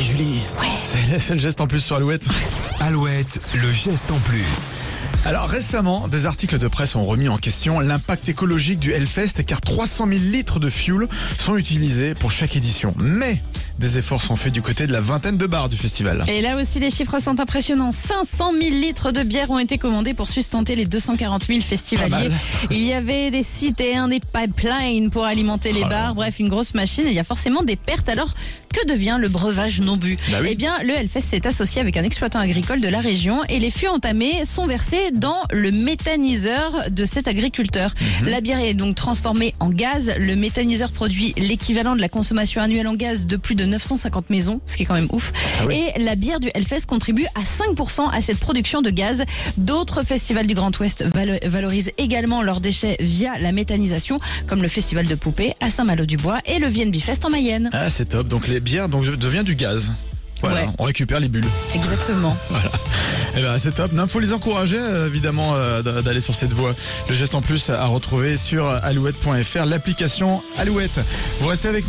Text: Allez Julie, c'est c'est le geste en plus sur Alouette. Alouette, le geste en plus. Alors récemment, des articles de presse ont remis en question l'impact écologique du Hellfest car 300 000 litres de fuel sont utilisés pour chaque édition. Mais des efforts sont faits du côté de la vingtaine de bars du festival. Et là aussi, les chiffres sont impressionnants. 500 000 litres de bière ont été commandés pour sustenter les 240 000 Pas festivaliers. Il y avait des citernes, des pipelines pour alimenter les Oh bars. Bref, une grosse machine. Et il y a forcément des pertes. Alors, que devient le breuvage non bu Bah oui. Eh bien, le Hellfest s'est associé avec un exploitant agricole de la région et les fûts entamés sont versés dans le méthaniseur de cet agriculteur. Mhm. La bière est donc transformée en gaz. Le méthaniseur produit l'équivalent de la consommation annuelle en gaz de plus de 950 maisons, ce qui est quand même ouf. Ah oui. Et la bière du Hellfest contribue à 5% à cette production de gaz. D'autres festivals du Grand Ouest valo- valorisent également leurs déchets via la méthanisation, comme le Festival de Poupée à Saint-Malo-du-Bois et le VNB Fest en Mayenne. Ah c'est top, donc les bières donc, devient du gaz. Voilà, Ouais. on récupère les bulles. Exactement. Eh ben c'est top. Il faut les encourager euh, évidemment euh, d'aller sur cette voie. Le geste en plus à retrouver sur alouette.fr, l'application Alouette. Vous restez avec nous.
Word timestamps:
Allez 0.00 0.08
Julie, 0.08 0.40
c'est 0.82 1.18
c'est 1.18 1.34
le 1.34 1.38
geste 1.38 1.60
en 1.60 1.66
plus 1.66 1.80
sur 1.80 1.96
Alouette. 1.96 2.26
Alouette, 2.80 3.38
le 3.52 3.70
geste 3.70 4.10
en 4.10 4.18
plus. 4.20 4.86
Alors 5.26 5.46
récemment, 5.46 6.08
des 6.08 6.24
articles 6.24 6.58
de 6.58 6.68
presse 6.68 6.96
ont 6.96 7.04
remis 7.04 7.28
en 7.28 7.36
question 7.36 7.80
l'impact 7.80 8.30
écologique 8.30 8.80
du 8.80 8.92
Hellfest 8.92 9.44
car 9.44 9.60
300 9.60 10.06
000 10.08 10.20
litres 10.22 10.58
de 10.58 10.70
fuel 10.70 11.06
sont 11.36 11.58
utilisés 11.58 12.14
pour 12.14 12.30
chaque 12.30 12.56
édition. 12.56 12.94
Mais 12.96 13.42
des 13.80 13.98
efforts 13.98 14.20
sont 14.22 14.36
faits 14.36 14.52
du 14.52 14.60
côté 14.62 14.86
de 14.86 14.92
la 14.92 15.00
vingtaine 15.00 15.38
de 15.38 15.46
bars 15.46 15.70
du 15.70 15.76
festival. 15.76 16.22
Et 16.28 16.42
là 16.42 16.60
aussi, 16.60 16.78
les 16.78 16.90
chiffres 16.90 17.18
sont 17.18 17.40
impressionnants. 17.40 17.92
500 17.92 18.52
000 18.52 18.74
litres 18.74 19.10
de 19.10 19.22
bière 19.22 19.50
ont 19.50 19.58
été 19.58 19.78
commandés 19.78 20.12
pour 20.12 20.28
sustenter 20.28 20.76
les 20.76 20.84
240 20.84 21.44
000 21.46 21.58
Pas 21.60 21.64
festivaliers. 21.64 22.30
Il 22.70 22.78
y 22.84 22.92
avait 22.92 23.30
des 23.30 23.42
citernes, 23.42 24.10
des 24.10 24.20
pipelines 24.20 25.10
pour 25.10 25.24
alimenter 25.24 25.72
les 25.72 25.82
Oh 25.84 25.88
bars. 25.88 26.14
Bref, 26.14 26.38
une 26.38 26.50
grosse 26.50 26.74
machine. 26.74 27.06
Et 27.06 27.10
il 27.10 27.14
y 27.14 27.18
a 27.18 27.24
forcément 27.24 27.62
des 27.62 27.76
pertes. 27.76 28.10
Alors, 28.10 28.34
que 28.72 28.86
devient 28.86 29.16
le 29.18 29.28
breuvage 29.28 29.80
non 29.80 29.96
bu 29.96 30.16
Bah 30.30 30.38
oui. 30.42 30.48
Eh 30.52 30.54
bien, 30.54 30.74
le 30.84 30.90
Hellfest 30.90 31.22
s'est 31.22 31.46
associé 31.46 31.80
avec 31.80 31.96
un 31.96 32.04
exploitant 32.04 32.38
agricole 32.38 32.80
de 32.80 32.88
la 32.88 33.00
région 33.00 33.42
et 33.48 33.58
les 33.58 33.70
fûts 33.70 33.88
entamés 33.88 34.44
sont 34.44 34.66
versés 34.66 35.10
dans 35.12 35.42
le 35.50 35.70
méthaniseur 35.70 36.72
de 36.90 37.04
cet 37.04 37.26
agriculteur. 37.28 37.92
Mhm. 38.22 38.28
La 38.28 38.40
bière 38.40 38.60
est 38.60 38.74
donc 38.74 38.94
transformée 38.94 39.54
en 39.58 39.70
gaz. 39.70 40.12
Le 40.18 40.36
méthaniseur 40.36 40.92
produit 40.92 41.34
l'équivalent 41.36 41.96
de 41.96 42.00
la 42.00 42.08
consommation 42.08 42.60
annuelle 42.60 42.86
en 42.86 42.94
gaz 42.94 43.26
de 43.26 43.36
plus 43.36 43.54
de 43.54 43.64
950 43.70 44.28
maisons, 44.30 44.60
ce 44.66 44.76
qui 44.76 44.82
est 44.82 44.86
quand 44.86 44.94
même 44.94 45.08
ouf. 45.12 45.32
Ah 45.60 45.64
oui. 45.66 45.82
Et 45.96 45.98
la 46.02 46.14
bière 46.16 46.40
du 46.40 46.50
Hellfest 46.54 46.86
contribue 46.86 47.26
à 47.34 47.40
5% 47.42 48.10
à 48.12 48.20
cette 48.20 48.38
production 48.38 48.82
de 48.82 48.90
gaz. 48.90 49.24
D'autres 49.56 50.02
festivals 50.04 50.46
du 50.46 50.54
Grand 50.54 50.78
Ouest 50.78 51.04
valo- 51.14 51.38
valorisent 51.48 51.92
également 51.98 52.42
leurs 52.42 52.60
déchets 52.60 52.96
via 53.00 53.38
la 53.38 53.52
méthanisation, 53.52 54.18
comme 54.46 54.62
le 54.62 54.68
Festival 54.68 55.06
de 55.06 55.14
Poupée 55.14 55.54
à 55.60 55.70
Saint-Malo-du-Bois 55.70 56.38
et 56.46 56.58
le 56.58 56.68
VNB 56.68 56.96
Fest 57.00 57.24
en 57.24 57.30
Mayenne. 57.30 57.70
Ah 57.72 57.88
c'est 57.90 58.10
top, 58.10 58.28
donc 58.28 58.46
les 58.48 58.60
bières 58.60 58.88
donc, 58.88 59.04
devient 59.06 59.44
du 59.44 59.54
gaz. 59.54 59.92
Voilà, 60.42 60.62
Ouais. 60.62 60.68
on 60.78 60.84
récupère 60.84 61.20
les 61.20 61.28
bulles. 61.28 61.44
Exactement. 61.74 62.36
Eh 63.36 63.42
ben 63.42 63.56
c'est 63.60 63.72
top. 63.74 63.92
Il 63.94 64.08
faut 64.08 64.18
les 64.18 64.32
encourager 64.32 64.76
euh, 64.76 65.06
évidemment 65.06 65.54
euh, 65.54 65.82
d'aller 66.02 66.20
sur 66.20 66.34
cette 66.34 66.52
voie. 66.52 66.74
Le 67.08 67.14
geste 67.14 67.36
en 67.36 67.42
plus 67.42 67.70
à 67.70 67.86
retrouver 67.86 68.36
sur 68.36 68.66
alouette.fr, 68.66 69.66
l'application 69.66 70.42
Alouette. 70.58 70.98
Vous 71.38 71.46
restez 71.46 71.68
avec 71.68 71.88
nous. - -